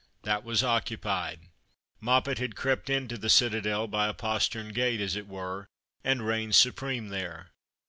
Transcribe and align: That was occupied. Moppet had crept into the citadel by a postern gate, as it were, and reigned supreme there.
That 0.23 0.43
was 0.43 0.63
occupied. 0.63 1.41
Moppet 1.99 2.39
had 2.39 2.55
crept 2.55 2.89
into 2.89 3.19
the 3.19 3.29
citadel 3.29 3.85
by 3.85 4.07
a 4.07 4.15
postern 4.15 4.73
gate, 4.73 4.99
as 4.99 5.15
it 5.15 5.27
were, 5.27 5.67
and 6.03 6.25
reigned 6.25 6.55
supreme 6.55 7.09
there. 7.09 7.51